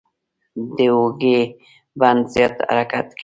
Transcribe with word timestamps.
د 0.75 0.77
اوږې 0.93 1.37
بند 1.99 2.21
زیات 2.33 2.55
حرکت 2.69 3.05
لري. 3.09 3.19